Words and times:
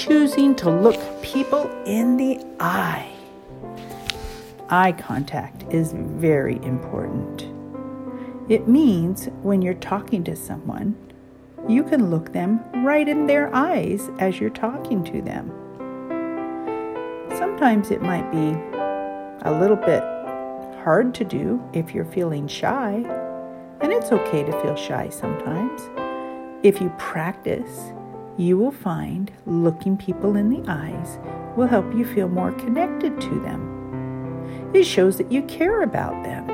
choosing 0.00 0.54
to 0.54 0.70
look 0.70 0.98
people 1.20 1.70
in 1.84 2.16
the 2.16 2.42
eye. 2.58 3.06
Eye 4.70 4.92
contact 4.92 5.64
is 5.70 5.92
very 5.94 6.56
important. 6.62 7.42
It 8.50 8.66
means 8.66 9.26
when 9.42 9.60
you're 9.60 9.74
talking 9.74 10.24
to 10.24 10.34
someone, 10.34 10.96
you 11.68 11.82
can 11.82 12.08
look 12.08 12.32
them 12.32 12.60
right 12.82 13.06
in 13.06 13.26
their 13.26 13.54
eyes 13.54 14.08
as 14.18 14.40
you're 14.40 14.48
talking 14.48 15.04
to 15.04 15.20
them. 15.20 15.50
Sometimes 17.36 17.90
it 17.90 18.00
might 18.00 18.30
be 18.30 18.56
a 19.46 19.52
little 19.60 19.76
bit 19.76 20.02
hard 20.82 21.14
to 21.16 21.24
do 21.24 21.62
if 21.74 21.94
you're 21.94 22.06
feeling 22.06 22.48
shy, 22.48 23.04
and 23.82 23.92
it's 23.92 24.12
okay 24.12 24.44
to 24.44 24.62
feel 24.62 24.76
shy 24.76 25.10
sometimes. 25.10 25.82
If 26.62 26.80
you 26.80 26.90
practice, 26.96 27.92
you 28.36 28.56
will 28.56 28.70
find 28.70 29.30
looking 29.46 29.96
people 29.96 30.36
in 30.36 30.48
the 30.48 30.64
eyes 30.70 31.18
will 31.56 31.66
help 31.66 31.92
you 31.94 32.04
feel 32.04 32.28
more 32.28 32.52
connected 32.52 33.20
to 33.20 33.40
them. 33.40 34.70
It 34.72 34.84
shows 34.84 35.16
that 35.18 35.32
you 35.32 35.42
care 35.42 35.82
about 35.82 36.22
them. 36.24 36.46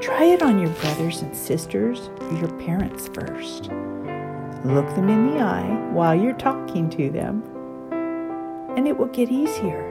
Try 0.00 0.24
it 0.24 0.42
on 0.42 0.58
your 0.58 0.70
brothers 0.70 1.20
and 1.22 1.36
sisters 1.36 2.08
or 2.20 2.38
your 2.38 2.52
parents 2.58 3.08
first. 3.08 3.64
Look 4.64 4.88
them 4.94 5.08
in 5.08 5.34
the 5.34 5.40
eye 5.40 5.90
while 5.92 6.14
you're 6.14 6.32
talking 6.34 6.88
to 6.90 7.10
them, 7.10 7.42
and 8.76 8.86
it 8.86 8.96
will 8.96 9.08
get 9.08 9.30
easier. 9.30 9.86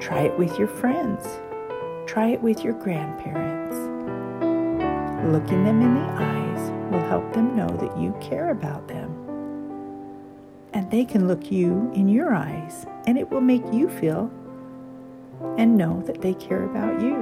Try 0.00 0.20
it 0.20 0.38
with 0.38 0.58
your 0.58 0.68
friends. 0.68 1.26
Try 2.06 2.28
it 2.28 2.42
with 2.42 2.62
your 2.64 2.74
grandparents. 2.74 3.76
Looking 5.32 5.64
them 5.64 5.80
in 5.80 5.94
the 5.94 6.10
eyes 6.12 6.70
will 6.90 7.08
help 7.08 7.32
them 7.32 7.56
know 7.56 7.68
that 7.68 7.98
you 7.98 8.14
care 8.20 8.50
about 8.50 8.88
them 8.88 9.01
and 10.72 10.90
they 10.90 11.04
can 11.04 11.28
look 11.28 11.50
you 11.50 11.90
in 11.94 12.08
your 12.08 12.34
eyes, 12.34 12.86
and 13.06 13.18
it 13.18 13.30
will 13.30 13.40
make 13.40 13.64
you 13.72 13.88
feel 13.88 14.30
and 15.58 15.76
know 15.76 16.02
that 16.06 16.22
they 16.22 16.34
care 16.34 16.64
about 16.64 17.00
you. 17.00 17.16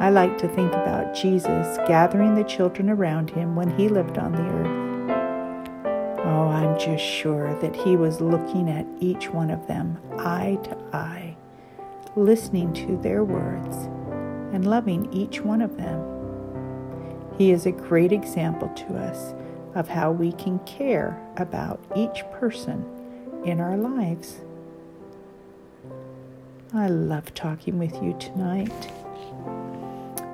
I 0.00 0.10
like 0.10 0.36
to 0.38 0.48
think 0.48 0.72
about 0.72 1.14
Jesus 1.14 1.78
gathering 1.86 2.34
the 2.34 2.44
children 2.44 2.90
around 2.90 3.30
him 3.30 3.54
when 3.54 3.70
he 3.78 3.88
lived 3.88 4.18
on 4.18 4.32
the 4.32 4.42
earth. 4.42 4.84
Oh, 6.26 6.48
I'm 6.48 6.78
just 6.78 7.04
sure 7.04 7.54
that 7.60 7.76
he 7.76 7.96
was 7.96 8.20
looking 8.20 8.68
at 8.68 8.86
each 9.00 9.30
one 9.30 9.50
of 9.50 9.66
them 9.66 9.98
eye 10.18 10.58
to 10.64 10.76
eye, 10.92 11.36
listening 12.16 12.72
to 12.74 12.96
their 12.98 13.24
words, 13.24 13.76
and 14.52 14.66
loving 14.66 15.10
each 15.12 15.40
one 15.40 15.62
of 15.62 15.76
them. 15.76 16.02
He 17.38 17.50
is 17.50 17.66
a 17.66 17.72
great 17.72 18.12
example 18.12 18.68
to 18.68 18.96
us 18.96 19.32
of 19.74 19.88
how 19.88 20.12
we 20.12 20.32
can 20.32 20.58
care 20.60 21.20
about 21.36 21.80
each 21.96 22.24
person 22.32 22.84
in 23.44 23.60
our 23.60 23.76
lives. 23.76 24.40
I 26.72 26.88
love 26.88 27.34
talking 27.34 27.78
with 27.78 28.02
you 28.02 28.16
tonight. 28.18 28.92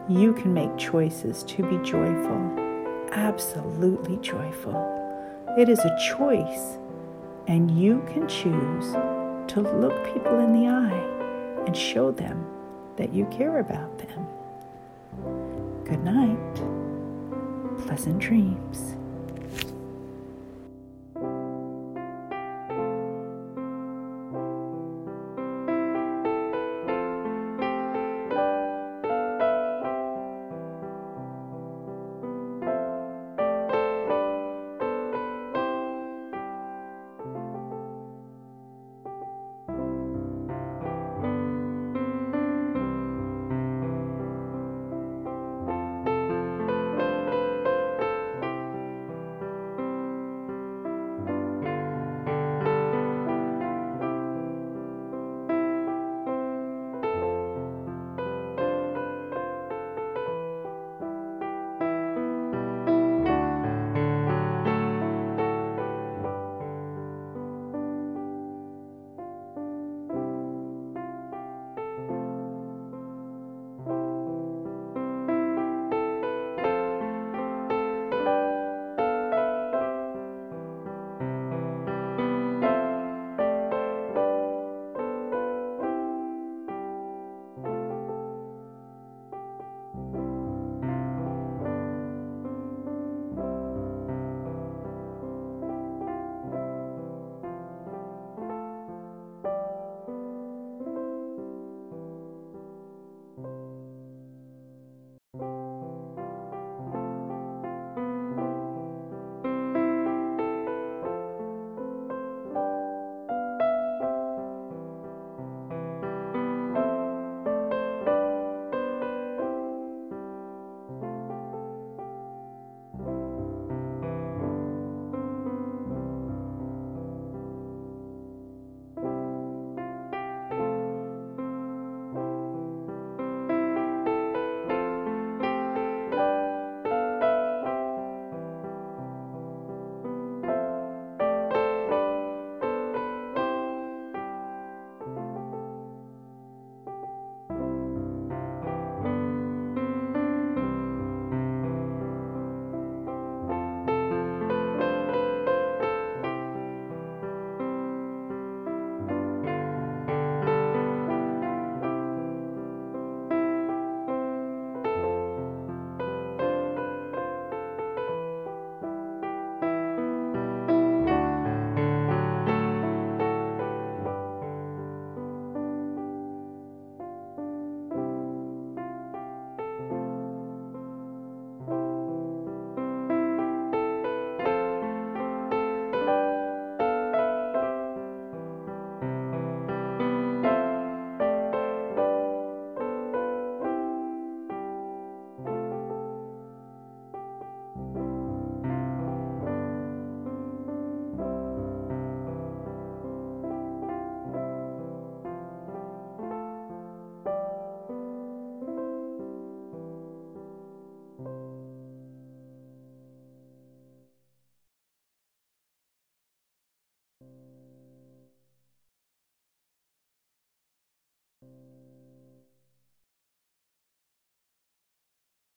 You 0.08 0.32
can 0.32 0.52
make 0.54 0.76
choices 0.76 1.42
to 1.44 1.62
be 1.62 1.76
joyful, 1.86 3.08
absolutely 3.12 4.16
joyful. 4.18 4.74
It 5.58 5.68
is 5.68 5.80
a 5.80 5.98
choice, 6.16 6.78
and 7.46 7.70
you 7.70 8.02
can 8.12 8.26
choose 8.28 8.92
to 9.52 9.60
look 9.60 10.14
people 10.14 10.38
in 10.38 10.52
the 10.52 10.68
eye 10.68 11.64
and 11.66 11.76
show 11.76 12.10
them 12.10 12.46
that 12.96 13.12
you 13.12 13.26
care 13.26 13.60
about 13.60 13.98
them. 13.98 14.26
Good 15.84 16.02
night. 16.04 16.54
Pleasant 17.84 18.18
dreams. 18.18 18.96